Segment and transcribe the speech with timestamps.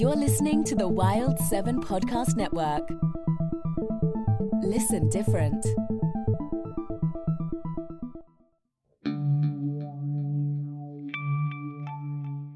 [0.00, 2.88] You're listening to the Wild 7 Podcast Network.
[4.62, 5.62] Listen different.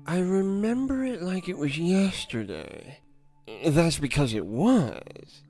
[0.06, 3.01] I remember it like it was yesterday.
[3.67, 5.42] That's because it was.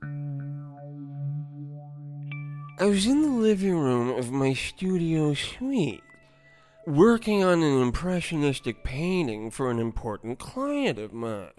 [2.77, 6.03] I was in the living room of my studio suite,
[6.85, 11.51] working on an impressionistic painting for an important client of mine.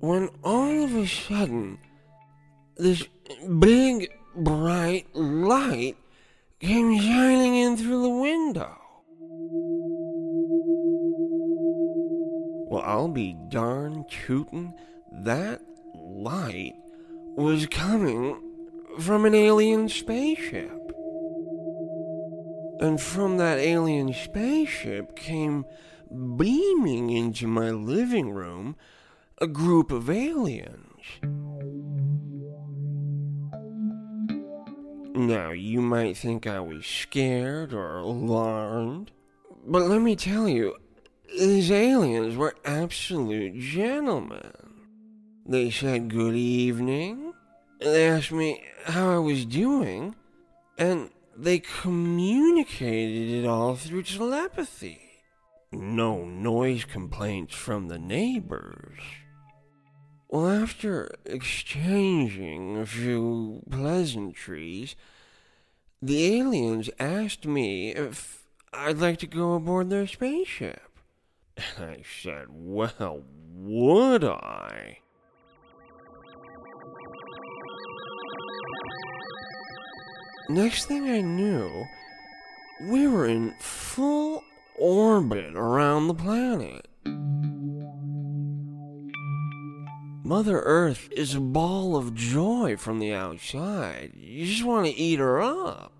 [0.00, 1.78] When all of a sudden,
[2.76, 3.04] this
[3.58, 5.96] big, bright light
[6.60, 8.76] came shining in through the window.
[12.70, 14.74] Well, I'll be darn tootin',
[15.24, 15.62] that
[15.94, 16.74] light
[17.36, 18.40] was coming
[18.98, 20.92] from an alien spaceship.
[22.80, 25.64] And from that alien spaceship came
[26.36, 28.76] beaming into my living room
[29.38, 31.04] a group of aliens.
[35.14, 39.10] Now, you might think I was scared or alarmed,
[39.66, 40.76] but let me tell you,
[41.36, 44.52] these aliens were absolute gentlemen.
[45.44, 47.32] They said good evening,
[47.80, 50.14] they asked me how I was doing,
[50.76, 55.07] and they communicated it all through telepathy.
[55.70, 58.98] No noise complaints from the neighbors.
[60.28, 64.96] Well, after exchanging a few pleasantries,
[66.00, 70.98] the aliens asked me if I'd like to go aboard their spaceship.
[71.56, 73.22] And I said, well,
[73.54, 74.98] would I?
[80.48, 81.84] Next thing I knew,
[82.82, 84.42] we were in full
[84.78, 86.88] orbit around the planet.
[90.24, 94.12] Mother Earth is a ball of joy from the outside.
[94.14, 95.92] You just want to eat her up.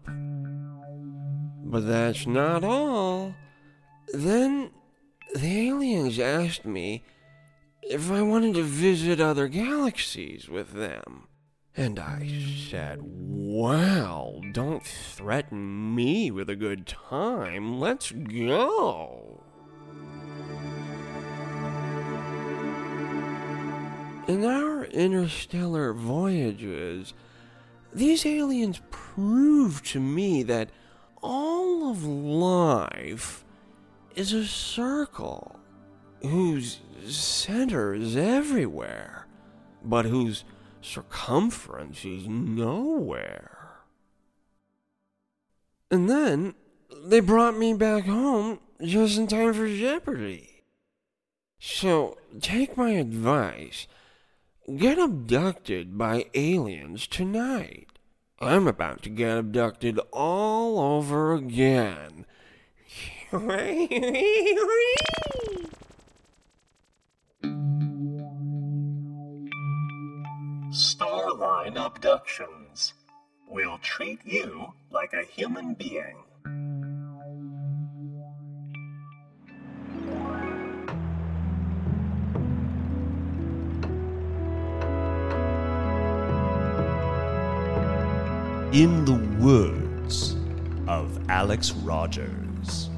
[1.64, 3.34] But that's not all.
[4.12, 4.70] Then
[5.34, 7.04] the aliens asked me
[7.82, 11.28] if I wanted to visit other galaxies with them.
[11.78, 12.28] And I
[12.68, 17.78] said, Well, don't threaten me with a good time.
[17.78, 19.44] Let's go.
[24.26, 27.14] In our interstellar voyages,
[27.94, 30.70] these aliens prove to me that
[31.22, 33.44] all of life
[34.16, 35.60] is a circle
[36.22, 39.28] whose center is everywhere,
[39.84, 40.42] but whose
[40.80, 43.58] circumference is nowhere.
[45.90, 46.54] And then
[47.04, 50.64] they brought me back home just in time for Jeopardy.
[51.58, 53.86] So take my advice.
[54.76, 57.86] Get abducted by aliens tonight.
[58.40, 62.26] I'm about to get abducted all over again.
[71.28, 72.94] Starline Abductions.
[73.50, 76.16] We'll treat you like a human being.
[88.72, 90.34] In the words
[90.86, 92.88] of Alex Rogers.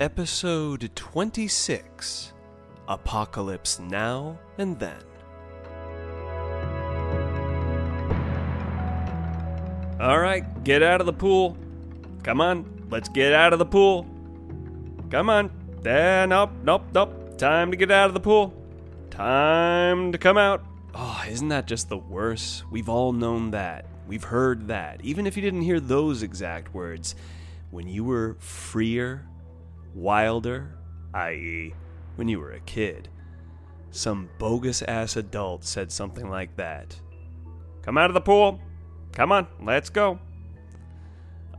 [0.00, 2.34] Episode 26
[2.88, 4.98] Apocalypse Now and Then.
[10.08, 11.54] All right, get out of the pool.
[12.22, 14.06] Come on, let's get out of the pool.
[15.10, 15.50] Come on.
[15.82, 17.36] There, nope, nope, nope.
[17.36, 18.54] Time to get out of the pool.
[19.10, 20.64] Time to come out.
[20.94, 22.64] Oh, isn't that just the worst?
[22.70, 23.84] We've all known that.
[24.06, 25.02] We've heard that.
[25.04, 27.14] Even if you didn't hear those exact words,
[27.70, 29.26] when you were freer,
[29.94, 30.78] wilder,
[31.12, 31.74] i.e.,
[32.16, 33.10] when you were a kid,
[33.90, 36.98] some bogus ass adult said something like that.
[37.82, 38.62] Come out of the pool.
[39.12, 40.18] Come on, let's go.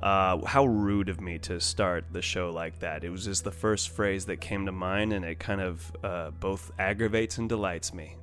[0.01, 3.03] Uh, how rude of me to start the show like that.
[3.03, 6.31] It was just the first phrase that came to mind, and it kind of uh,
[6.31, 8.15] both aggravates and delights me.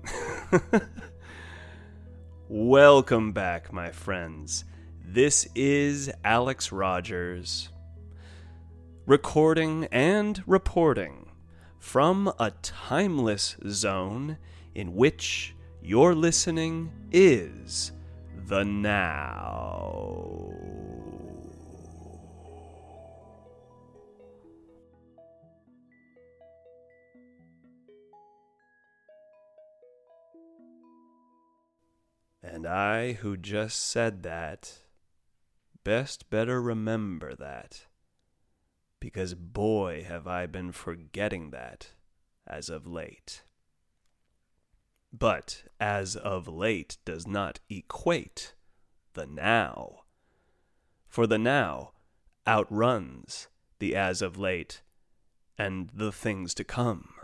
[2.49, 4.65] Welcome back, my friends.
[5.05, 7.69] This is Alex Rogers,
[9.05, 11.31] recording and reporting
[11.79, 14.39] from a timeless zone
[14.75, 17.93] in which your listening is
[18.47, 20.51] the now.
[32.43, 34.79] And I, who just said that,
[35.83, 37.87] best better remember that.
[39.01, 41.91] Because boy, have I been forgetting that
[42.47, 43.43] as of late.
[45.19, 48.55] But as of late does not equate
[49.15, 50.03] the now.
[51.09, 51.93] For the now
[52.47, 53.49] outruns
[53.79, 54.83] the as of late
[55.57, 57.15] and the things to come.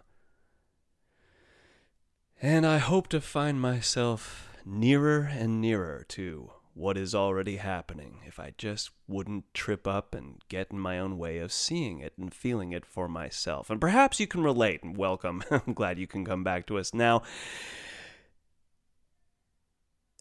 [2.41, 8.41] And I hope to find myself nearer and nearer to what is already happening if
[8.41, 12.33] I just wouldn't trip up and get in my own way of seeing it and
[12.33, 13.69] feeling it for myself.
[13.69, 15.43] And perhaps you can relate and welcome.
[15.51, 17.23] I'm glad you can come back to us now.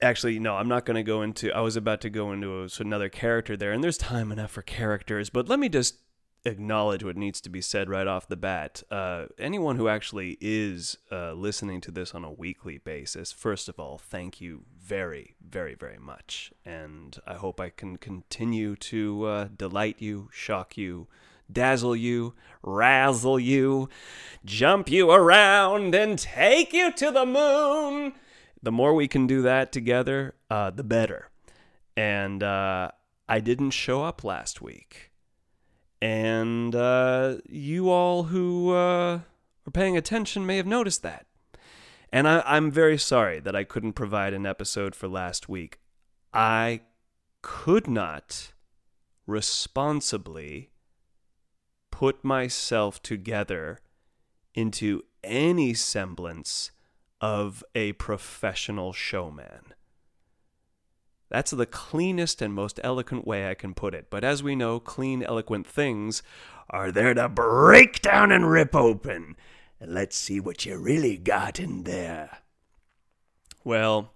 [0.01, 1.51] Actually, no, I'm not going to go into.
[1.53, 5.30] I was about to go into another character there, and there's time enough for characters,
[5.30, 6.00] but let me just
[6.44, 8.81] acknowledge what needs to be said right off the bat.
[8.89, 13.80] Uh, anyone who actually is uh, listening to this on a weekly basis, first of
[13.80, 16.51] all, thank you very, very, very much.
[16.65, 21.07] And I hope I can continue to uh, delight you, shock you,
[21.49, 23.88] dazzle you, razzle you,
[24.43, 28.15] jump you around, and take you to the moon.
[28.61, 31.29] The more we can do that together, uh, the better.
[31.95, 32.91] And uh,
[33.29, 35.11] I didn't show up last week
[36.01, 39.19] and uh, you all who uh,
[39.65, 41.27] are paying attention may have noticed that.
[42.11, 45.79] And I, I'm very sorry that I couldn't provide an episode for last week.
[46.33, 46.81] I
[47.41, 48.53] could not
[49.25, 50.71] responsibly
[51.89, 53.79] put myself together
[54.53, 56.71] into any semblance
[57.21, 59.73] of a professional showman.
[61.29, 64.07] That's the cleanest and most eloquent way I can put it.
[64.09, 66.23] But as we know, clean, eloquent things
[66.69, 69.37] are there to break down and rip open.
[69.81, 72.37] And let's see what you really got in there.
[73.63, 74.13] Well,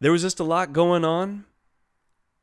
[0.00, 1.44] there was just a lot going on.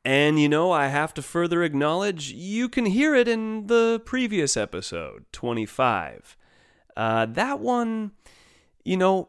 [0.05, 4.55] And you know, I have to further acknowledge you can hear it in the previous
[4.55, 6.37] episode, 25.
[6.95, 8.11] Uh, that one,
[8.85, 9.27] you know,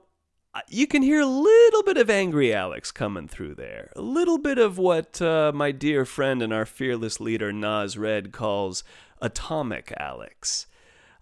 [0.68, 3.90] you can hear a little bit of angry Alex coming through there.
[3.96, 8.30] A little bit of what uh, my dear friend and our fearless leader Nas Red
[8.30, 8.84] calls
[9.20, 10.68] atomic Alex.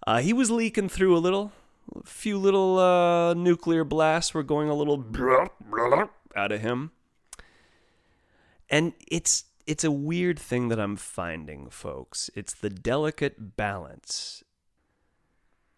[0.09, 1.51] Uh, he was leaking through a little.
[1.95, 4.97] A few little uh, nuclear blasts were going a little
[6.35, 6.89] out of him.
[8.71, 12.31] And it's it's a weird thing that I'm finding, folks.
[12.33, 14.43] It's the delicate balance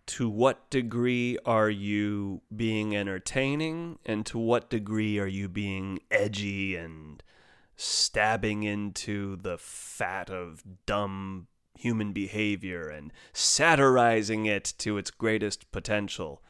[0.05, 6.77] to what degree are you being entertaining and to what degree are you being edgy
[6.77, 7.21] and
[7.75, 11.47] stabbing into the fat of dumb
[11.81, 16.41] human behavior and satirizing it to its greatest potential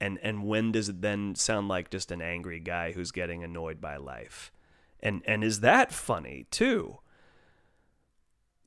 [0.00, 3.80] and and when does it then sound like just an angry guy who's getting annoyed
[3.80, 4.52] by life
[5.00, 6.98] and and is that funny too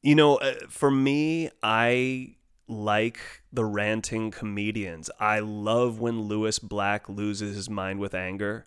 [0.02, 2.36] you know uh, for me i
[2.68, 3.20] like
[3.52, 5.10] the ranting comedians.
[5.20, 8.66] I love when Lewis Black loses his mind with anger.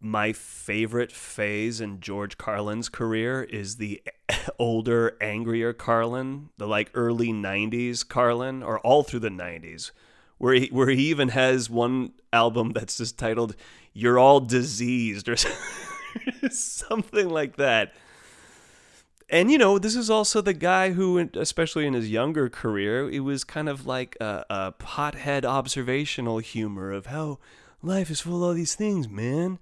[0.00, 4.00] My favorite phase in George Carlin's career is the
[4.58, 9.90] older, angrier Carlin, the like early 90s Carlin, or all through the 90s,
[10.38, 13.56] where he where he even has one album that's just titled
[13.92, 15.36] "You're All Diseased" or
[16.50, 17.92] something like that.
[19.28, 23.20] And you know, this is also the guy who, especially in his younger career, it
[23.20, 27.40] was kind of like a, a pothead observational humor of how
[27.82, 29.58] life is full of all these things, man.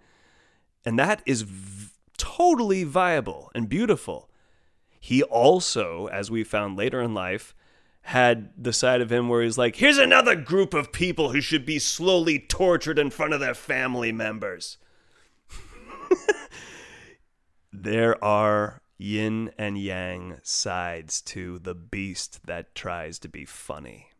[0.86, 4.30] And that is v- totally viable and beautiful.
[5.00, 7.54] He also, as we found later in life,
[8.02, 11.66] had the side of him where he's like, here's another group of people who should
[11.66, 14.78] be slowly tortured in front of their family members.
[17.72, 24.10] there are yin and yang sides to the beast that tries to be funny.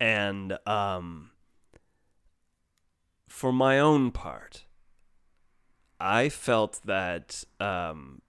[0.00, 1.32] And um,
[3.28, 4.64] for my own part,
[6.02, 8.22] I felt that um,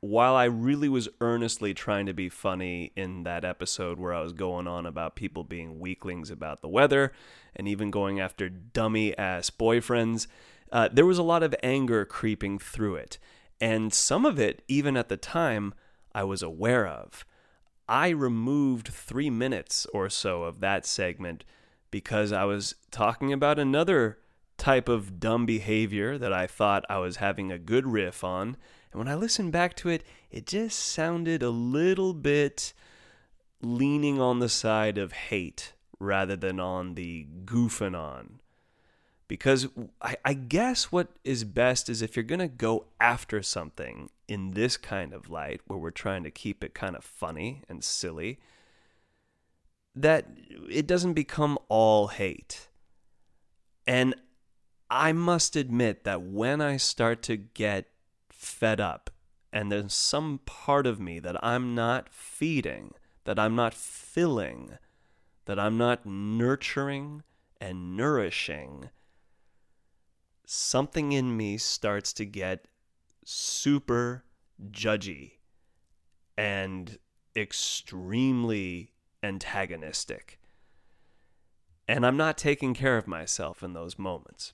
[0.00, 4.32] while I really was earnestly trying to be funny in that episode where I was
[4.32, 7.12] going on about people being weaklings about the weather
[7.56, 10.28] and even going after dummy ass boyfriends,
[10.70, 13.18] uh, there was a lot of anger creeping through it.
[13.60, 15.74] And some of it, even at the time,
[16.14, 17.26] I was aware of.
[17.88, 21.44] I removed three minutes or so of that segment
[21.90, 24.18] because I was talking about another
[24.60, 28.56] type of dumb behavior that I thought I was having a good riff on.
[28.92, 32.74] And when I listened back to it, it just sounded a little bit
[33.62, 38.40] leaning on the side of hate rather than on the goofing on
[39.28, 39.68] because
[40.02, 44.52] I, I, guess what is best is if you're going to go after something in
[44.52, 48.40] this kind of light where we're trying to keep it kind of funny and silly
[49.94, 50.26] that
[50.68, 52.68] it doesn't become all hate
[53.86, 54.14] and
[54.90, 57.86] i must admit that when i start to get
[58.28, 59.10] fed up
[59.52, 62.92] and there's some part of me that i'm not feeding
[63.24, 64.78] that i'm not filling
[65.46, 67.22] that i'm not nurturing
[67.60, 68.88] and nourishing
[70.52, 72.66] something in me starts to get
[73.24, 74.24] super
[74.70, 75.34] judgy
[76.36, 76.98] and
[77.36, 78.92] extremely
[79.22, 80.40] antagonistic.
[81.86, 84.52] And I'm not taking care of myself in those moments.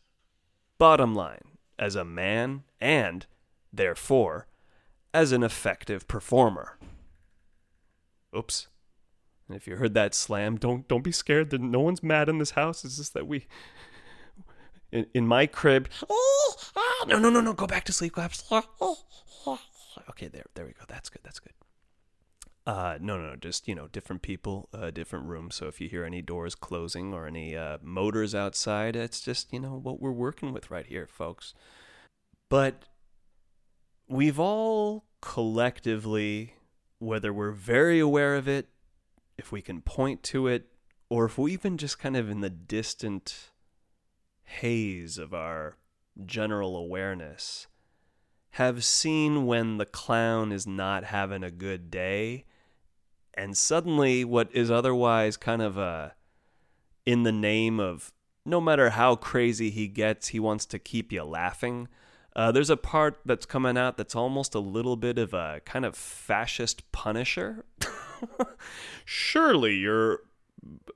[0.78, 3.26] Bottom line, as a man and,
[3.72, 4.46] therefore,
[5.14, 6.78] as an effective performer.
[8.36, 8.68] Oops.
[9.48, 12.38] And if you heard that slam, don't don't be scared that no one's mad in
[12.38, 12.84] this house.
[12.84, 13.46] It's just that we
[14.90, 15.88] in, in my crib.
[16.10, 17.52] Oh, ah, no, no, no, no.
[17.52, 18.14] Go back to sleep.
[18.32, 18.64] Sleep.
[20.10, 20.84] Okay, there, there we go.
[20.88, 21.22] That's good.
[21.24, 21.52] That's good.
[22.66, 23.36] Uh, no, no.
[23.36, 25.54] Just you know, different people, uh, different rooms.
[25.54, 29.60] So if you hear any doors closing or any uh, motors outside, it's just you
[29.60, 31.54] know what we're working with right here, folks.
[32.48, 32.82] But
[34.08, 36.54] we've all collectively,
[36.98, 38.68] whether we're very aware of it,
[39.38, 40.66] if we can point to it,
[41.08, 43.50] or if we even just kind of in the distant
[44.42, 45.76] haze of our
[46.24, 47.66] general awareness
[48.50, 52.44] have seen when the clown is not having a good day
[53.36, 56.14] and suddenly what is otherwise kind of a
[57.04, 58.12] in the name of
[58.44, 61.88] no matter how crazy he gets he wants to keep you laughing.
[62.34, 65.84] Uh, there's a part that's coming out that's almost a little bit of a kind
[65.84, 67.64] of fascist punisher.
[69.04, 70.20] Surely you're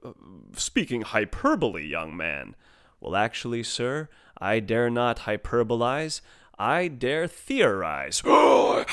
[0.04, 0.12] uh,
[0.54, 2.54] speaking hyperbole young man.
[3.00, 6.20] Well, actually, sir, I dare not hyperbolize.
[6.60, 8.22] I dare theorize.
[8.24, 8.84] well,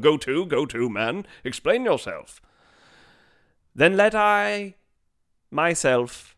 [0.00, 1.26] go to, go to, man.
[1.44, 2.42] Explain yourself.
[3.72, 4.74] Then let I,
[5.48, 6.34] myself,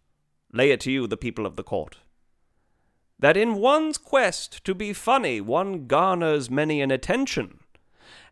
[0.53, 1.97] lay it to you, the people of the court,
[3.19, 7.61] that in one's quest to be funny, one garners many an attention,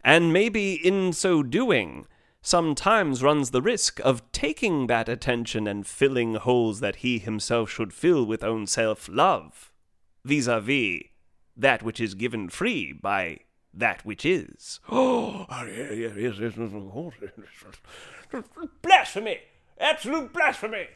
[0.05, 2.07] and maybe in so doing
[2.43, 7.93] sometimes runs the risk of taking that attention and filling holes that he himself should
[7.93, 9.73] fill with own self love,
[10.25, 11.05] vis a vis
[11.57, 13.39] that which is given free by
[13.73, 14.81] that which is.
[14.91, 16.55] Oh, yes, yes, yes.
[18.33, 18.45] yes.
[18.83, 19.39] Blasphemy!
[19.79, 20.87] Absolute blasphemy!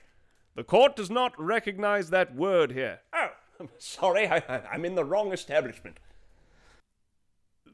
[0.54, 3.00] The court does not recognize that word here.
[3.12, 3.28] Oh,
[3.60, 5.98] I'm sorry, I, I'm in the wrong establishment.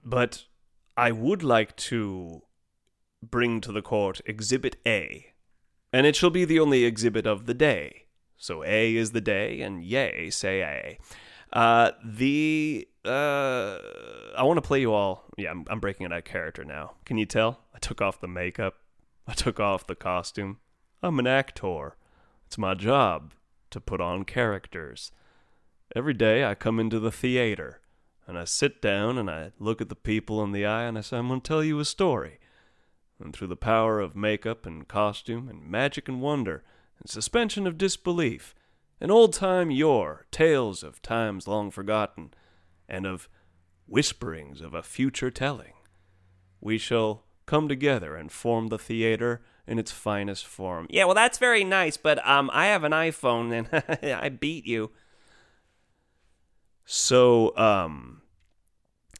[0.05, 0.45] But
[0.97, 2.43] I would like to
[3.23, 5.33] bring to the court Exhibit A,
[5.93, 8.05] and it shall be the only exhibit of the day.
[8.37, 10.99] So A is the day, and yea, say A.
[11.53, 13.79] Uh, the uh,
[14.37, 15.25] I want to play you all.
[15.37, 16.93] Yeah, I'm, I'm breaking it out character now.
[17.05, 17.61] Can you tell?
[17.75, 18.75] I took off the makeup.
[19.27, 20.59] I took off the costume.
[21.03, 21.97] I'm an actor.
[22.47, 23.35] It's my job
[23.71, 25.11] to put on characters.
[25.95, 27.81] Every day I come into the theater
[28.27, 31.01] and I sit down and I look at the people in the eye and I
[31.01, 32.39] say, I'm going to tell you a story.
[33.23, 36.63] And through the power of makeup and costume and magic and wonder
[37.01, 38.55] and suspension of disbelief
[39.01, 42.33] and old time yore tales of times long forgotten
[42.89, 43.29] and of
[43.87, 45.73] whisperings of a future telling,
[46.61, 50.87] we shall come together and form the theater in its finest form.
[50.89, 54.91] Yeah, well, that's very nice, but um, I have an iPhone and I beat you.
[56.85, 58.23] So, um,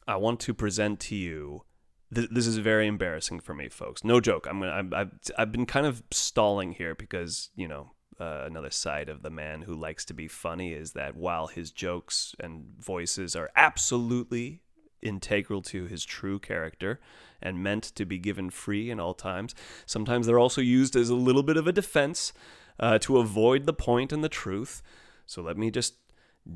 [0.07, 1.63] I want to present to you.
[2.13, 4.03] Th- this is very embarrassing for me, folks.
[4.03, 4.47] No joke.
[4.49, 4.71] I'm gonna.
[4.71, 9.21] I've, I've, I've been kind of stalling here because you know uh, another side of
[9.21, 13.49] the man who likes to be funny is that while his jokes and voices are
[13.55, 14.61] absolutely
[15.01, 16.99] integral to his true character
[17.41, 19.53] and meant to be given free in all times,
[19.85, 22.31] sometimes they're also used as a little bit of a defense
[22.79, 24.81] uh, to avoid the point and the truth.
[25.25, 25.95] So let me just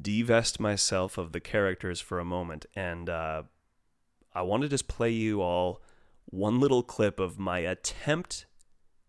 [0.01, 3.43] divest myself of the characters for a moment and uh,
[4.37, 5.81] I want to just play you all
[6.25, 8.45] one little clip of my attempt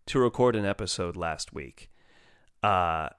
[0.07, 1.91] to record an episode last week.
[2.63, 3.09] Uh,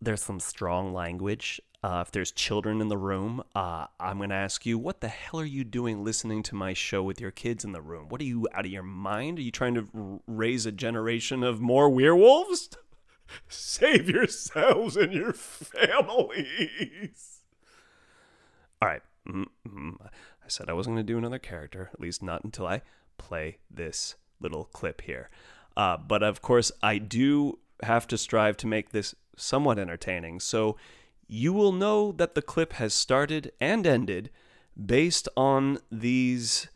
[0.00, 1.60] there's some strong language.
[1.84, 5.08] Uh, if there's children in the room, uh, I'm going to ask you, what the
[5.08, 8.08] hell are you doing listening to my show with your kids in the room?
[8.08, 9.38] What are you out of your mind?
[9.38, 12.70] Are you trying to raise a generation of more werewolves?
[13.48, 16.02] Save yourselves and your families.
[18.80, 19.02] All right.
[19.28, 19.90] mm-hmm.
[20.44, 22.82] I said I wasn't going to do another character, at least not until I
[23.18, 25.30] play this little clip here.
[25.76, 30.40] Uh, but of course, I do have to strive to make this somewhat entertaining.
[30.40, 30.76] So
[31.26, 34.30] you will know that the clip has started and ended
[34.84, 36.68] based on these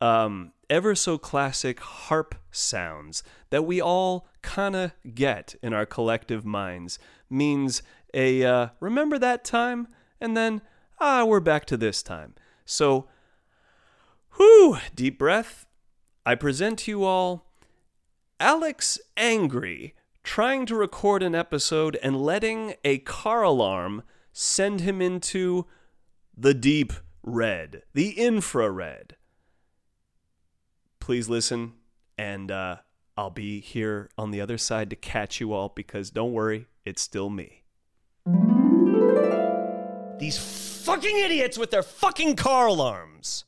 [0.00, 6.44] um, ever so classic harp sounds that we all kind of get in our collective
[6.44, 6.98] minds.
[7.28, 7.82] Means
[8.14, 9.88] a uh, remember that time,
[10.20, 10.62] and then
[11.00, 12.34] ah, we're back to this time.
[12.70, 13.06] So,
[14.36, 15.64] whew, deep breath.
[16.26, 17.46] I present to you all
[18.38, 24.02] Alex Angry trying to record an episode and letting a car alarm
[24.34, 25.64] send him into
[26.36, 29.16] the deep red, the infrared.
[31.00, 31.72] Please listen,
[32.18, 32.76] and uh,
[33.16, 37.00] I'll be here on the other side to catch you all because don't worry, it's
[37.00, 37.62] still me.
[40.18, 40.36] These
[41.00, 43.44] fucking idiots with their fucking car alarms.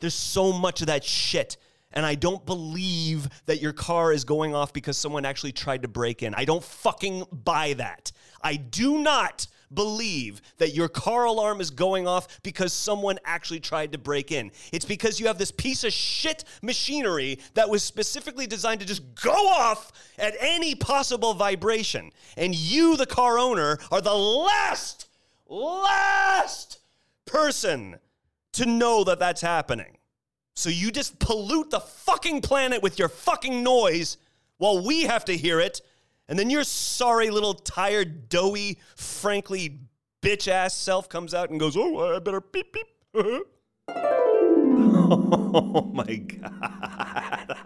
[0.00, 1.56] There's so much of that shit
[1.94, 5.88] and I don't believe that your car is going off because someone actually tried to
[5.88, 6.34] break in.
[6.34, 8.10] I don't fucking buy that.
[8.42, 13.92] I do not believe that your car alarm is going off because someone actually tried
[13.92, 14.50] to break in.
[14.72, 19.02] It's because you have this piece of shit machinery that was specifically designed to just
[19.14, 22.10] go off at any possible vibration.
[22.36, 25.08] And you, the car owner, are the last,
[25.48, 26.80] last
[27.26, 27.98] person
[28.54, 29.98] to know that that's happening.
[30.56, 34.16] So you just pollute the fucking planet with your fucking noise
[34.58, 35.80] while we have to hear it.
[36.28, 39.80] And then your sorry little tired, doughy, frankly,
[40.22, 42.86] bitch ass self comes out and goes, Oh, I better beep beep.
[43.88, 47.56] oh my God.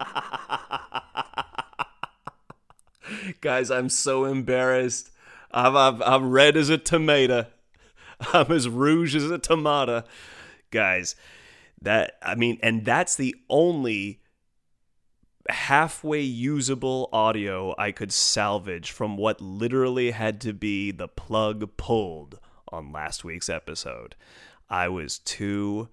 [3.41, 5.11] Guys, I'm so embarrassed.
[5.51, 7.47] I'm, I'm, I'm red as a tomato.
[8.33, 10.05] I'm as rouge as a tomato.
[10.71, 11.17] Guys,
[11.81, 14.21] that I mean, and that's the only
[15.49, 22.39] halfway usable audio I could salvage from what literally had to be the plug pulled
[22.71, 24.15] on last week's episode.
[24.69, 25.89] I was too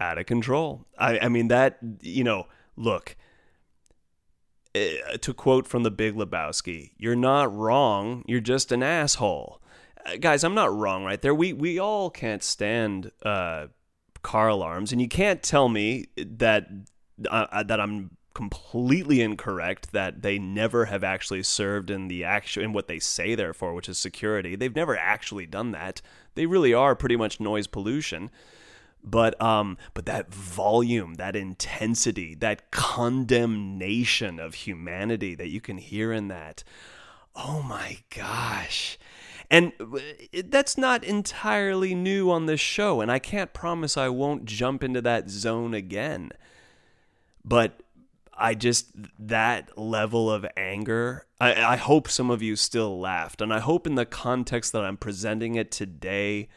[0.00, 0.86] out of control.
[0.98, 3.16] I, I mean, that, you know, look,
[4.74, 9.60] uh, to quote from the Big Lebowski, you're not wrong, you're just an asshole.
[10.04, 11.34] Uh, guys, I'm not wrong right there.
[11.34, 13.68] We, we all can't stand uh,
[14.22, 16.68] car alarms, and you can't tell me that
[17.28, 22.72] uh, that I'm completely incorrect that they never have actually served in the actual in
[22.72, 24.56] what they say they're for, which is security.
[24.56, 26.02] They've never actually done that.
[26.34, 28.30] They really are pretty much noise pollution.
[29.04, 36.12] But um but that volume, that intensity, that condemnation of humanity that you can hear
[36.12, 36.64] in that.
[37.36, 38.98] Oh my gosh.
[39.54, 40.00] And uh,
[40.46, 45.00] that's not entirely new on this show, and I can't promise I won't jump into
[45.02, 46.32] that zone again.
[47.44, 47.80] But
[48.36, 53.40] I just, that level of anger, I, I hope some of you still laughed.
[53.40, 56.48] And I hope in the context that I'm presenting it today,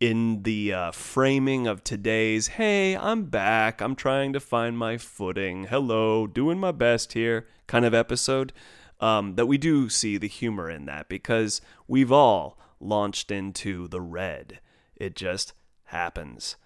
[0.00, 5.64] in the uh, framing of today's, hey, I'm back, I'm trying to find my footing,
[5.64, 8.54] hello, doing my best here kind of episode
[9.02, 14.00] um, that we do see the humor in that because we've all launched into the
[14.00, 14.60] red.
[14.94, 15.52] It just
[15.86, 16.56] happens.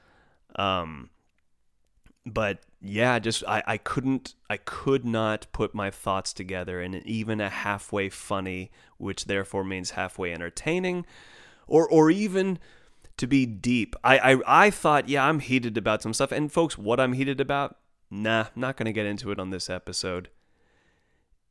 [0.55, 1.09] Um,
[2.27, 7.41] but yeah, just I, I couldn't I could not put my thoughts together in even
[7.41, 11.07] a halfway funny, which therefore means halfway entertaining,
[11.67, 12.59] or or even
[13.17, 13.97] to be deep.
[14.05, 16.33] I, I I thought, yeah, I'm heated about some stuff.
[16.33, 17.79] And folks, what I'm heated about,
[18.11, 20.29] nah, not gonna get into it on this episode.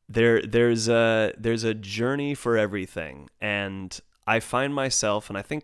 [0.08, 3.30] There there's a there's a journey for everything.
[3.42, 5.64] And I find myself, and I think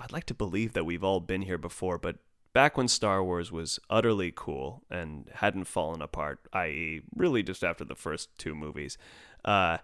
[0.00, 2.16] I'd like to believe that we've all been here before, but
[2.52, 7.84] back when Star Wars was utterly cool and hadn't fallen apart, i.e., really just after
[7.84, 8.98] the first two movies,
[9.44, 9.78] uh,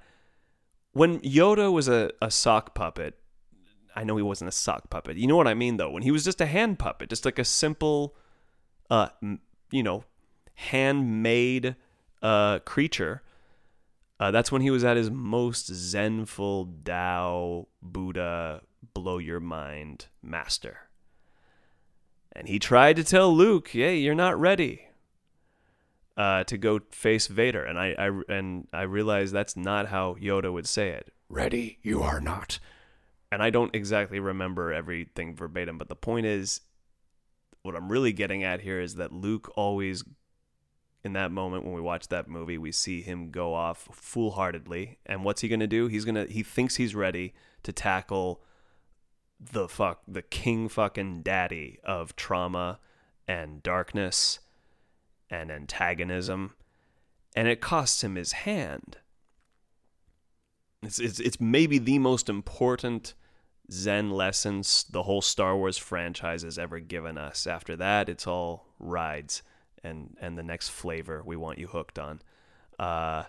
[0.92, 3.18] when Yoda was a, a sock puppet,
[3.94, 5.16] I know he wasn't a sock puppet.
[5.16, 5.90] You know what I mean, though?
[5.90, 8.14] When he was just a hand puppet, just like a simple,
[8.90, 9.08] uh,
[9.70, 10.04] you know,
[10.54, 11.76] handmade
[12.22, 13.22] uh, creature.
[14.20, 18.62] Uh, that's when he was at his most zenful Tao Buddha
[18.94, 20.88] blow your mind master.
[22.32, 24.84] And he tried to tell Luke, "Hey, you're not ready."
[26.16, 30.52] Uh, to go face Vader, and I, I and I realized that's not how Yoda
[30.52, 31.12] would say it.
[31.28, 32.58] Ready, you are not.
[33.30, 36.62] And I don't exactly remember everything verbatim, but the point is,
[37.62, 40.02] what I'm really getting at here is that Luke always,
[41.08, 45.24] in that moment when we watch that movie, we see him go off foolhardily, and
[45.24, 45.88] what's he gonna do?
[45.88, 48.42] He's gonna he thinks he's ready to tackle
[49.40, 52.78] the fuck the king fucking daddy of trauma
[53.26, 54.40] and darkness
[55.30, 56.54] and antagonism.
[57.34, 58.98] And it costs him his hand.
[60.82, 63.14] It's it's, it's maybe the most important
[63.72, 67.46] zen lessons the whole Star Wars franchise has ever given us.
[67.46, 69.42] After that it's all rides
[69.88, 72.20] and and the next flavor we want you hooked on
[72.78, 73.24] uh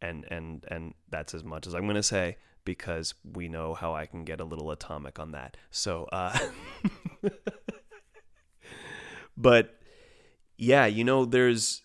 [0.00, 2.36] and and and that's as much as I'm going to say
[2.68, 5.56] because we know how I can get a little atomic on that.
[5.70, 6.38] So, uh,
[9.38, 9.80] but
[10.58, 11.80] yeah, you know, there's.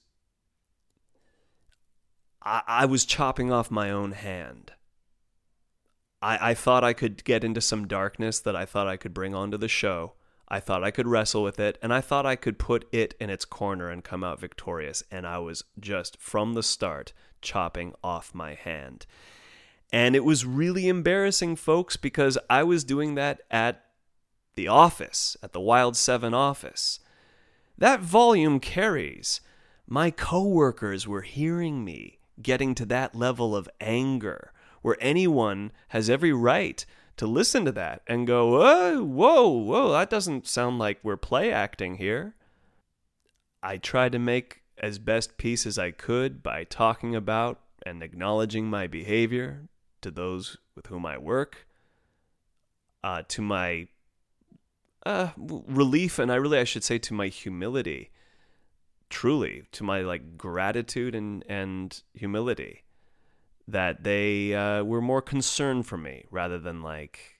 [2.44, 4.74] I, I was chopping off my own hand.
[6.22, 9.34] I, I thought I could get into some darkness that I thought I could bring
[9.34, 10.16] onto the show.
[10.54, 13.32] I thought I could wrestle with it, and I thought I could put it in
[13.32, 15.04] its corner and come out victorious.
[15.10, 17.12] And I was just from the start
[17.42, 19.08] chopping off my hand.
[19.92, 23.84] And it was really embarrassing, folks, because I was doing that at
[24.54, 27.00] the office, at the Wild 7 office.
[27.76, 29.42] That volume carries.
[29.88, 36.32] My coworkers were hearing me getting to that level of anger where anyone has every
[36.32, 36.86] right
[37.18, 41.52] to listen to that and go, whoa, whoa, whoa, that doesn't sound like we're play
[41.52, 42.36] acting here.
[43.62, 48.70] I tried to make as best peace as I could by talking about and acknowledging
[48.70, 49.68] my behavior,
[50.02, 51.68] to those with whom I work,
[53.04, 53.88] uh, to my
[55.06, 58.12] uh, relief, and I really I should say to my humility,
[59.10, 62.83] truly to my like gratitude and and humility,
[63.68, 67.40] that they uh, were more concerned for me rather than like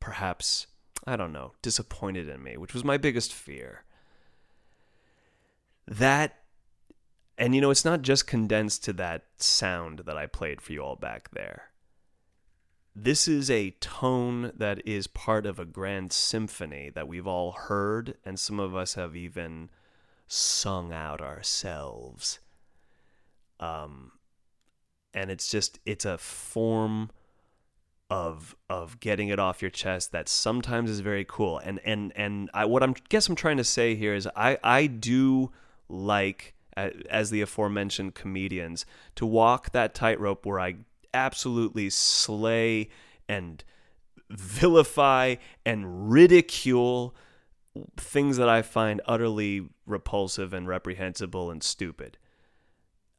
[0.00, 0.66] perhaps
[1.06, 3.84] I don't know disappointed in me, which was my biggest fear.
[5.86, 6.38] That
[7.38, 10.80] and you know, it's not just condensed to that sound that I played for you
[10.80, 11.70] all back there.
[12.94, 18.16] This is a tone that is part of a grand symphony that we've all heard,
[18.24, 19.70] and some of us have even
[20.28, 22.38] sung out ourselves.
[23.58, 24.12] Um,
[25.14, 27.10] and it's just it's a form
[28.10, 31.58] of of getting it off your chest that sometimes is very cool.
[31.58, 34.86] And and and I what I'm guess I'm trying to say here is I I
[34.86, 35.50] do
[35.88, 40.76] like as the aforementioned comedians to walk that tightrope where I
[41.12, 42.88] absolutely slay
[43.28, 43.62] and
[44.30, 47.14] vilify and ridicule
[47.96, 52.18] things that I find utterly repulsive and reprehensible and stupid.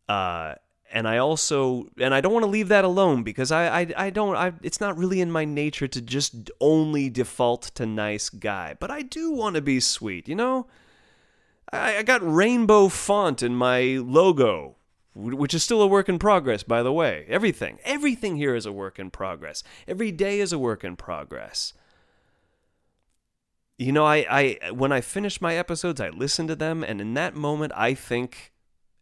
[0.08, 0.56] Uh,
[0.93, 4.10] and I also and I don't want to leave that alone because I I, I
[4.12, 8.75] don't I it's not really in my nature to just only default to nice guy,
[8.79, 10.67] but I do want to be sweet, you know?
[11.71, 14.75] I, I got rainbow font in my logo
[15.15, 17.25] which is still a work in progress, by the way.
[17.27, 19.63] Everything, everything here is a work in progress.
[19.88, 21.73] Every day is a work in progress.
[23.77, 24.25] You know, I,
[24.63, 27.93] I when I finish my episodes, I listen to them, and in that moment, I
[27.93, 28.53] think,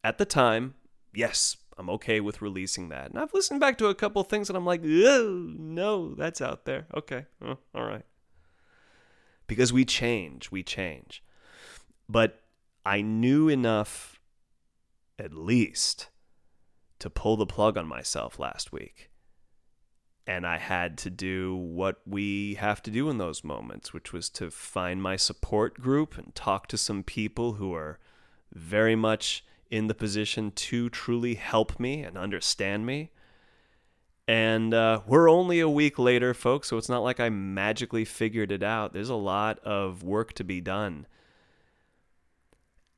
[0.03, 0.73] at the time,
[1.13, 3.09] yes, I'm okay with releasing that.
[3.09, 6.85] And I've listened back to a couple things, and I'm like, no, that's out there.
[6.95, 8.05] Okay, oh, all right.
[9.47, 11.23] Because we change, we change.
[12.07, 12.43] But
[12.85, 14.21] I knew enough
[15.17, 16.09] at least
[16.99, 19.09] to pull the plug on myself last week.
[20.27, 24.29] And I had to do what we have to do in those moments, which was
[24.29, 27.97] to find my support group and talk to some people who are
[28.53, 33.09] very much in the position to truly help me and understand me.
[34.27, 38.51] And uh, we're only a week later, folks, so it's not like I magically figured
[38.51, 38.93] it out.
[38.93, 41.07] There's a lot of work to be done.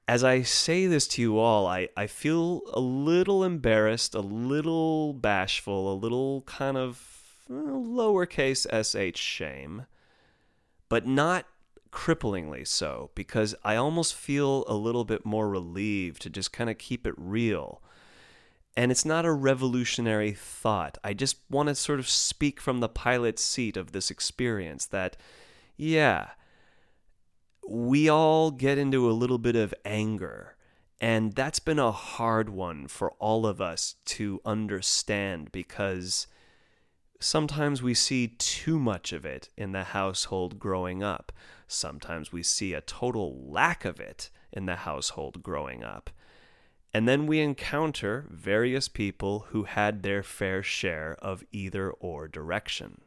[0.07, 5.13] As I say this to you all, I, I feel a little embarrassed, a little
[5.13, 8.67] bashful, a little kind of well, lowercase
[9.15, 9.85] sh shame,
[10.89, 11.45] but not
[11.93, 16.77] cripplingly so, because I almost feel a little bit more relieved to just kind of
[16.77, 17.81] keep it real
[18.75, 20.97] and it's not a revolutionary thought.
[21.03, 25.15] I just want to sort of speak from the pilot's seat of this experience that,
[25.77, 26.29] yeah,
[27.69, 30.55] we all get into a little bit of anger.
[30.99, 36.27] And that's been a hard one for all of us to understand because
[37.23, 41.31] sometimes we see too much of it in the household growing up.
[41.67, 46.09] Sometimes we see a total lack of it in the household growing up.
[46.93, 53.01] And then we encounter various people who had their fair share of either or direction.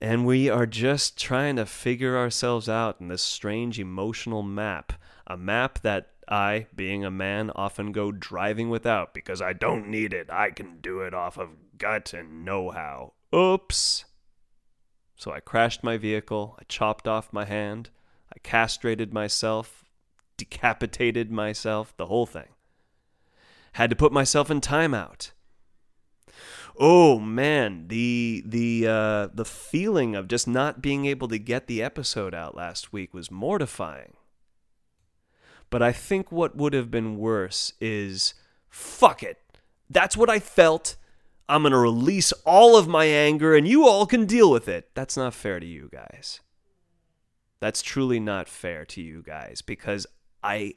[0.00, 4.92] And we are just trying to figure ourselves out in this strange emotional map.
[5.26, 10.12] A map that I, being a man, often go driving without because I don't need
[10.12, 10.28] it.
[10.30, 13.12] I can do it off of gut and know how.
[13.34, 14.04] Oops.
[15.16, 17.88] So I crashed my vehicle, I chopped off my hand,
[18.34, 19.84] I castrated myself,
[20.36, 22.48] decapitated myself, the whole thing.
[23.72, 25.30] Had to put myself in timeout.
[26.78, 31.82] Oh man, the the uh, the feeling of just not being able to get the
[31.82, 34.12] episode out last week was mortifying.
[35.70, 38.34] But I think what would have been worse is
[38.68, 39.38] fuck it.
[39.90, 40.96] That's what I felt.
[41.48, 44.90] I'm going to release all of my anger and you all can deal with it.
[44.94, 46.40] That's not fair to you guys.
[47.60, 50.06] That's truly not fair to you guys because
[50.42, 50.74] I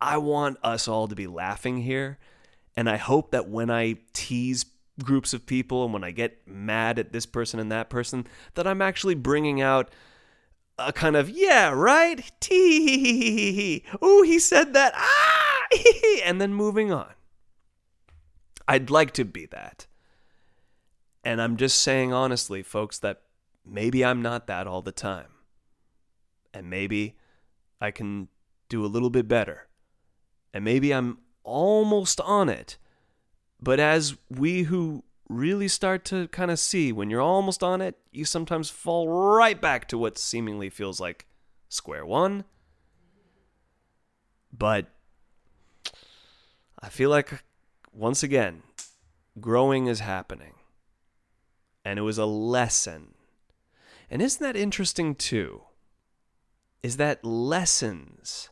[0.00, 2.18] I want us all to be laughing here
[2.76, 4.64] and I hope that when I tease
[5.02, 8.66] groups of people and when I get mad at this person and that person that
[8.66, 9.90] I'm actually bringing out
[10.78, 12.30] a kind of yeah, right?
[12.40, 14.92] Tee Ooh, he said that.
[14.96, 15.68] Ah!
[16.24, 17.12] and then moving on.
[18.68, 19.86] I'd like to be that.
[21.24, 23.22] And I'm just saying honestly, folks, that
[23.64, 25.28] maybe I'm not that all the time.
[26.52, 27.16] And maybe
[27.80, 28.28] I can
[28.68, 29.68] do a little bit better.
[30.52, 32.76] And maybe I'm almost on it.
[33.60, 35.04] But as we who
[35.36, 39.60] really start to kind of see when you're almost on it, you sometimes fall right
[39.60, 41.26] back to what seemingly feels like
[41.68, 42.44] square one.
[44.52, 44.86] But
[46.80, 47.42] I feel like,
[47.92, 48.62] once again,
[49.40, 50.54] growing is happening.
[51.84, 53.14] And it was a lesson.
[54.10, 55.62] And isn't that interesting too?
[56.82, 58.50] is that lessons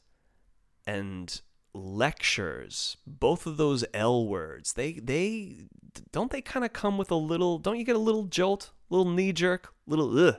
[0.86, 1.40] and
[1.74, 5.68] lectures, both of those L words, they they
[6.12, 9.10] don't they kind of come with a little don't you get a little jolt, little
[9.10, 10.36] knee jerk, little ugh.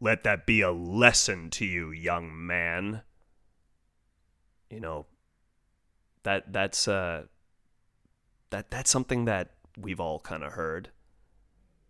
[0.00, 3.02] Let that be a lesson to you, young man.
[4.68, 5.06] You know,
[6.24, 7.24] that that's uh
[8.50, 10.90] that that's something that we've all kind of heard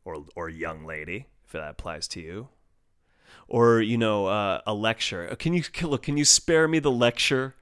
[0.05, 2.49] or or young lady if that applies to you
[3.49, 5.35] or you know uh, a lecture.
[5.39, 5.63] Can you?
[5.63, 7.55] Can you spare me the lecture?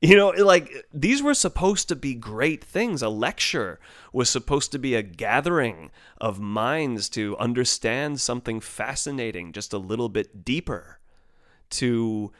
[0.00, 3.02] You know, like these were supposed to be great things.
[3.02, 3.80] A lecture
[4.12, 10.08] was supposed to be a gathering of minds to understand something fascinating just a little
[10.08, 11.00] bit deeper,
[11.70, 12.32] to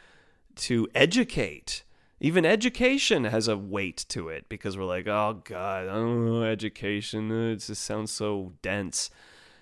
[0.57, 1.83] to educate.
[2.21, 6.45] Even education has a weight to it because we're like, oh God, I don't know,
[6.45, 7.31] education.
[7.31, 9.11] Uh, it just sounds so dense.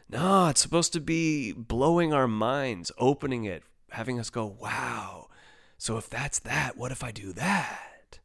[0.08, 5.25] No, it's supposed to be blowing our minds, opening it, having us go, wow.
[5.78, 8.18] So if that's that, what if I do that?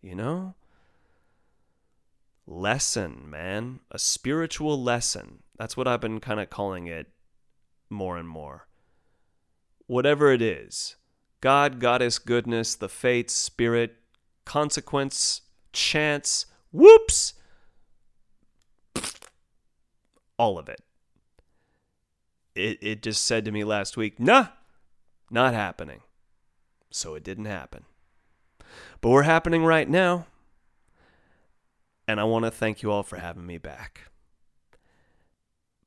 [0.00, 0.54] You know?
[2.46, 3.80] Lesson, man.
[3.90, 5.42] A spiritual lesson.
[5.58, 7.08] That's what I've been kind of calling it
[7.90, 8.66] more and more.
[9.86, 10.96] Whatever it is
[11.40, 13.96] God, Goddess, goodness, the fates, spirit,
[14.44, 17.34] consequence, chance, whoops!
[20.36, 20.82] All of it
[22.58, 24.48] it, it just said to me last week, nah,
[25.30, 26.00] not happening.
[26.90, 27.84] So it didn't happen.
[29.00, 30.26] But we're happening right now.
[32.06, 34.10] And I want to thank you all for having me back.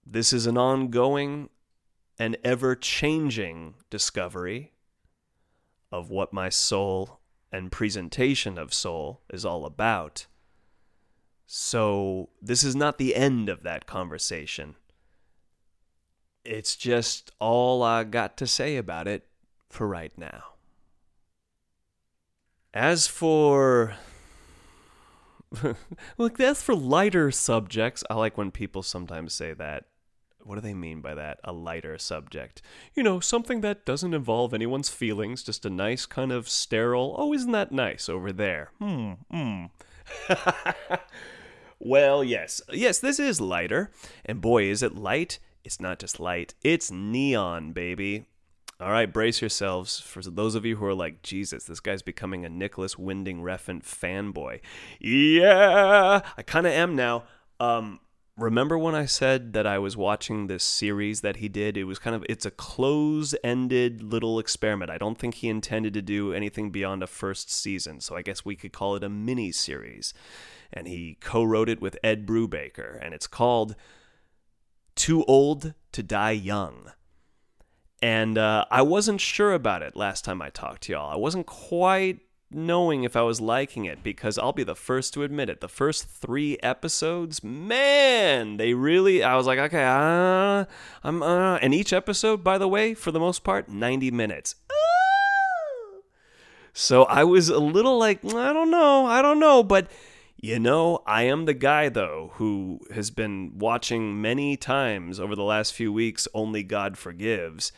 [0.05, 1.49] This is an ongoing
[2.19, 4.73] and ever changing discovery
[5.91, 7.19] of what my soul
[7.51, 10.27] and presentation of soul is all about.
[11.45, 14.75] So, this is not the end of that conversation.
[16.45, 19.27] It's just all I got to say about it
[19.69, 20.50] for right now.
[22.73, 23.95] As for.
[26.17, 28.03] Look, that's for lighter subjects.
[28.09, 29.85] I like when people sometimes say that.
[30.43, 31.39] What do they mean by that?
[31.43, 32.61] A lighter subject.
[32.95, 37.33] You know, something that doesn't involve anyone's feelings, just a nice kind of sterile, oh,
[37.33, 38.71] isn't that nice over there?
[38.79, 39.65] Hmm, hmm.
[41.79, 42.61] well, yes.
[42.71, 43.91] Yes, this is lighter.
[44.25, 45.37] And boy, is it light.
[45.63, 48.25] It's not just light, it's neon, baby.
[48.81, 49.99] All right, brace yourselves.
[49.99, 53.83] For those of you who are like, Jesus, this guy's becoming a Nicolas Winding Refn
[53.83, 54.59] fanboy.
[54.99, 57.25] Yeah, I kind of am now.
[57.59, 57.99] Um,
[58.35, 61.77] remember when I said that I was watching this series that he did?
[61.77, 64.89] It was kind of it's a close-ended little experiment.
[64.89, 68.43] I don't think he intended to do anything beyond a first season, so I guess
[68.43, 70.11] we could call it a mini series.
[70.73, 73.75] And he co-wrote it with Ed Brubaker, and it's called
[74.95, 76.93] Too Old to Die Young.
[78.01, 81.11] And uh, I wasn't sure about it last time I talked to y'all.
[81.11, 85.23] I wasn't quite knowing if I was liking it because I'll be the first to
[85.23, 85.61] admit it.
[85.61, 89.23] The first three episodes, man, they really.
[89.23, 90.65] I was like, okay, uh,
[91.03, 91.23] I'm.
[91.23, 94.55] Uh, and each episode, by the way, for the most part, 90 minutes.
[96.73, 99.87] So I was a little like, I don't know, I don't know, but
[100.37, 105.43] you know, I am the guy, though, who has been watching many times over the
[105.43, 107.71] last few weeks Only God Forgives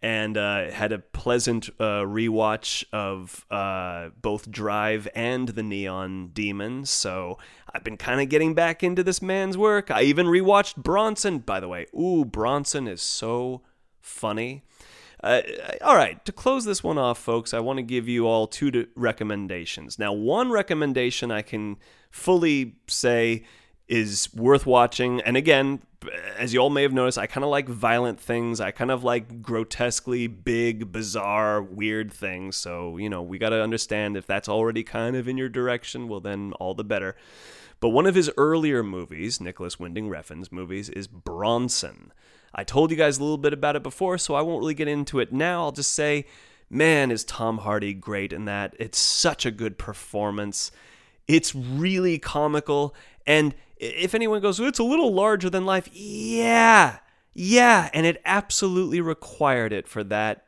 [0.00, 6.84] and uh, had a pleasant uh, rewatch of uh, both Drive and The Neon Demon.
[6.84, 7.38] So
[7.74, 9.90] I've been kind of getting back into this man's work.
[9.90, 11.86] I even rewatched Bronson, by the way.
[11.98, 13.62] Ooh, Bronson is so
[14.00, 14.62] funny.
[15.22, 15.42] Uh,
[15.82, 18.86] all right, to close this one off, folks, I want to give you all two
[18.94, 19.98] recommendations.
[19.98, 21.76] Now, one recommendation I can
[22.10, 23.44] fully say
[23.88, 25.20] is worth watching.
[25.22, 25.80] And again,
[26.36, 28.60] as you all may have noticed, I kind of like violent things.
[28.60, 32.56] I kind of like grotesquely big, bizarre, weird things.
[32.56, 36.06] So, you know, we got to understand if that's already kind of in your direction,
[36.06, 37.16] well, then all the better.
[37.80, 42.12] But one of his earlier movies, Nicolas Winding Refn's movies, is Bronson.
[42.54, 44.88] I told you guys a little bit about it before, so I won't really get
[44.88, 45.62] into it now.
[45.62, 46.26] I'll just say,
[46.68, 48.74] man, is Tom Hardy great in that.
[48.78, 50.70] It's such a good performance.
[51.26, 52.94] It's really comical.
[53.26, 56.98] And if anyone goes, it's a little larger than life, yeah,
[57.32, 57.90] yeah.
[57.92, 60.44] And it absolutely required it for that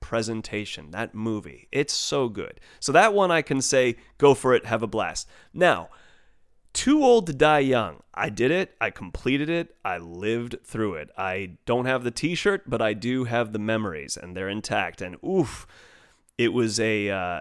[0.00, 1.68] presentation, that movie.
[1.72, 2.60] It's so good.
[2.80, 5.28] So that one I can say, go for it, have a blast.
[5.52, 5.88] Now,
[6.72, 8.02] too Old to Die Young.
[8.14, 8.74] I did it.
[8.80, 9.74] I completed it.
[9.84, 11.10] I lived through it.
[11.16, 15.02] I don't have the t shirt, but I do have the memories, and they're intact.
[15.02, 15.66] And oof,
[16.36, 17.10] it was a.
[17.10, 17.40] Uh,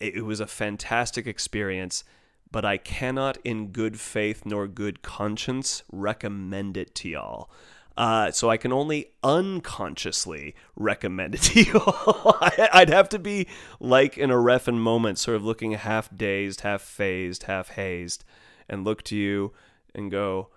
[0.00, 2.02] it was a fantastic experience
[2.50, 7.50] but I cannot in good faith nor good conscience recommend it to y'all.
[7.96, 11.80] Uh, so I can only unconsciously recommend it to you.
[12.72, 13.46] I'd have to be
[13.80, 18.24] like in a ref Refn moment, sort of looking half dazed, half phased, half hazed,
[18.68, 19.54] and look to you
[19.94, 20.50] and go,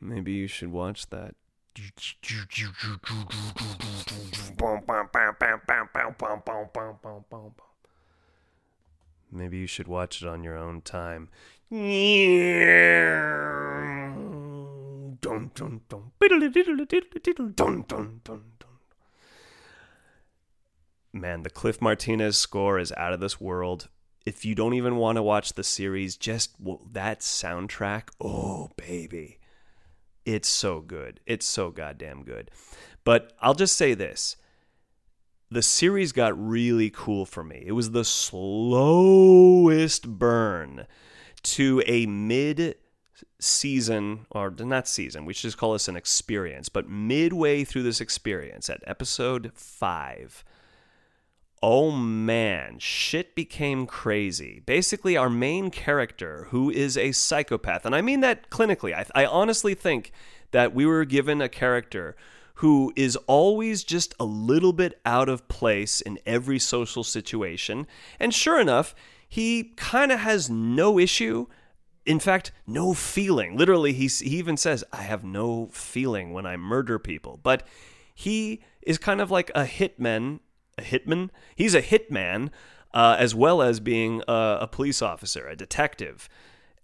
[0.00, 1.34] maybe you should watch that.
[9.32, 11.28] Maybe you should watch it on your own time.
[21.12, 23.88] Man, the Cliff Martinez score is out of this world.
[24.26, 26.54] If you don't even want to watch the series, just
[26.92, 29.38] that soundtrack, oh, baby.
[30.24, 31.20] It's so good.
[31.26, 32.50] It's so goddamn good.
[33.04, 34.36] But I'll just say this
[35.50, 37.64] the series got really cool for me.
[37.66, 40.86] It was the slowest burn
[41.42, 42.76] to a mid
[43.38, 48.00] season, or not season, we should just call this an experience, but midway through this
[48.00, 50.44] experience at episode five,
[51.62, 54.62] oh man, shit became crazy.
[54.64, 59.26] Basically, our main character, who is a psychopath, and I mean that clinically, I, I
[59.26, 60.12] honestly think
[60.52, 62.16] that we were given a character
[62.60, 67.86] who is always just a little bit out of place in every social situation.
[68.18, 68.94] And sure enough,
[69.26, 71.46] he kind of has no issue.
[72.04, 73.56] In fact, no feeling.
[73.56, 77.40] Literally, he, he even says, I have no feeling when I murder people.
[77.42, 77.66] But
[78.14, 80.40] he is kind of like a hitman.
[80.76, 81.30] A hitman?
[81.56, 82.50] He's a hitman,
[82.92, 86.28] uh, as well as being a, a police officer, a detective.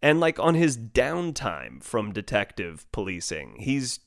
[0.01, 4.01] And like on his downtime from detective policing, he's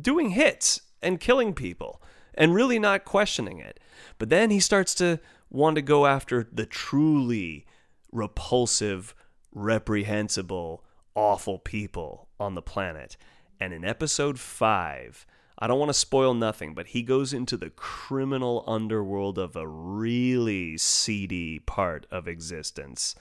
[0.00, 2.00] doing hits and killing people
[2.34, 3.80] and really not questioning it.
[4.18, 7.66] But then he starts to want to go after the truly
[8.10, 9.14] repulsive,
[9.54, 10.84] reprehensible,
[11.14, 13.16] awful people on the planet.
[13.60, 15.26] And in episode five,
[15.58, 19.68] I don't want to spoil nothing, but he goes into the criminal underworld of a
[19.68, 23.14] really seedy part of existence.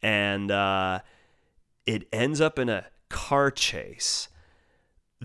[0.00, 1.00] And uh,
[1.86, 4.28] it ends up in a car chase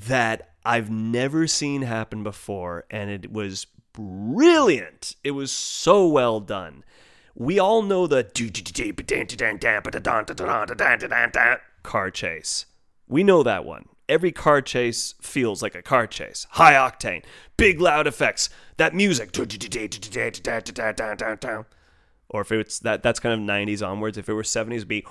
[0.07, 2.85] that I've never seen happen before.
[2.89, 5.15] And it was brilliant.
[5.23, 6.83] It was so well done.
[7.35, 8.23] We all know the
[11.83, 12.65] car chase.
[13.07, 13.87] We know that one.
[14.07, 16.47] Every car chase feels like a car chase.
[16.51, 17.23] High octane,
[17.57, 19.31] big loud effects, that music.
[22.27, 24.17] Or if it's that that's kind of 90s onwards.
[24.17, 25.05] If it were 70s, it'd be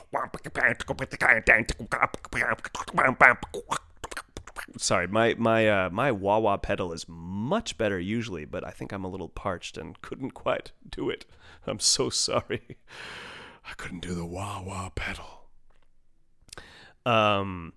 [4.79, 8.93] sorry, my my uh, my wah wah pedal is much better usually, but I think
[8.93, 11.25] I'm a little parched and couldn't quite do it.
[11.67, 12.79] I'm so sorry.
[13.65, 15.47] I couldn't do the wah wah pedal.
[17.05, 17.73] Um,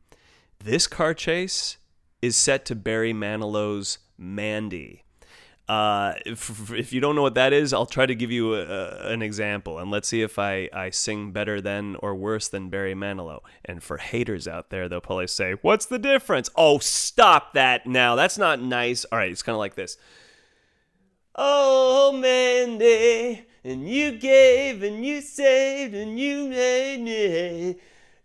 [0.60, 1.78] this car chase
[2.22, 5.04] is set to Barry Manilow's Mandy.
[5.72, 9.08] Uh, if, if, you don't know what that is, I'll try to give you a,
[9.08, 12.94] an example, and let's see if I, I sing better than or worse than Barry
[12.94, 13.40] Manilow.
[13.64, 18.16] And for haters out there, they'll probably say, "What's the difference?" Oh, stop that now.
[18.16, 19.06] That's not nice.
[19.06, 19.98] All right, it's kind of like this.
[21.38, 27.78] Oh, Mandy, and you gave and you saved and you made me,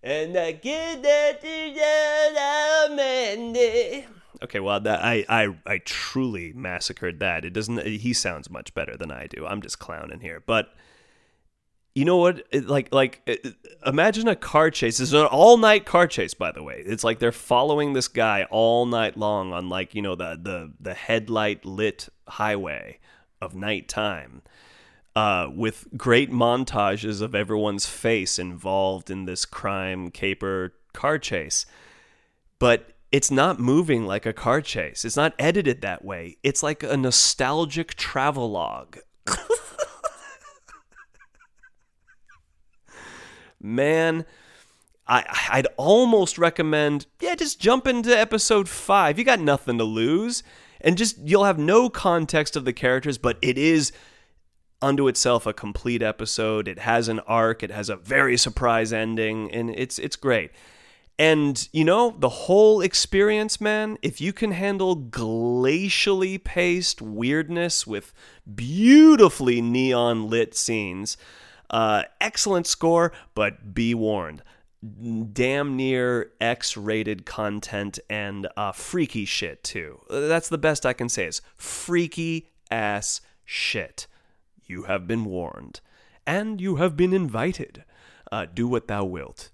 [0.02, 4.15] and I give that to you, Mandy.
[4.42, 7.44] Okay, well, that I, I I truly massacred that.
[7.44, 7.86] It doesn't.
[7.86, 9.46] He sounds much better than I do.
[9.46, 10.74] I'm just clowning here, but
[11.96, 12.46] you know what?
[12.50, 13.54] It, like like it,
[13.86, 15.00] imagine a car chase.
[15.00, 16.82] Is an all night car chase, by the way.
[16.84, 20.74] It's like they're following this guy all night long on like you know the the
[20.78, 22.98] the headlight lit highway
[23.40, 24.42] of nighttime.
[25.14, 31.64] Uh, with great montages of everyone's face involved in this crime caper car chase.
[32.58, 35.04] But it's not moving like a car chase.
[35.04, 36.38] It's not edited that way.
[36.42, 38.98] It's like a nostalgic travelogue.
[43.60, 44.24] Man,
[45.08, 49.18] I, I'd almost recommend, yeah, just jump into episode five.
[49.18, 50.42] You got nothing to lose.
[50.80, 53.92] And just, you'll have no context of the characters, but it is
[54.82, 56.68] unto itself a complete episode.
[56.68, 60.50] It has an arc, it has a very surprise ending, and it's it's great.
[61.18, 68.12] And, you know, the whole experience, man, if you can handle glacially paced weirdness with
[68.54, 71.16] beautifully neon lit scenes,
[71.70, 74.42] uh, excellent score, but be warned.
[75.32, 80.02] Damn near X rated content and uh, freaky shit, too.
[80.10, 84.06] That's the best I can say is freaky ass shit.
[84.66, 85.80] You have been warned.
[86.26, 87.84] And you have been invited.
[88.30, 89.50] Uh, do what thou wilt.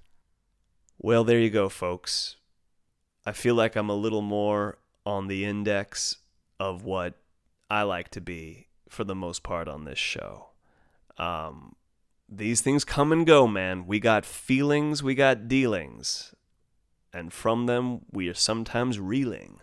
[1.05, 2.37] Well, there you go, folks.
[3.27, 6.19] I feel like I'm a little more on the index
[6.61, 7.15] of what
[7.69, 10.51] I like to be for the most part on this show.
[11.19, 11.75] Um,
[12.29, 13.85] these things come and go, man.
[13.85, 16.37] We got feelings, we got dealings,
[17.13, 19.61] and from them we are sometimes reeling.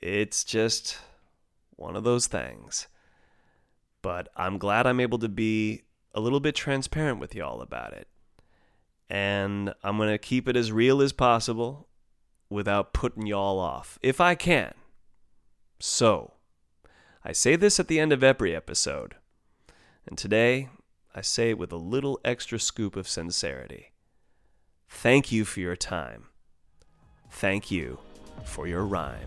[0.00, 0.96] It's just
[1.76, 2.86] one of those things.
[4.00, 5.82] But I'm glad I'm able to be
[6.14, 8.08] a little bit transparent with y'all about it
[9.10, 11.88] and I'm going to keep it as real as possible
[12.48, 14.72] without putting y'all off, if I can.
[15.80, 16.34] So,
[17.24, 19.16] I say this at the end of every episode,
[20.06, 20.68] and today
[21.14, 23.92] I say it with a little extra scoop of sincerity.
[24.88, 26.26] Thank you for your time.
[27.30, 27.98] Thank you
[28.44, 29.26] for your rhyme.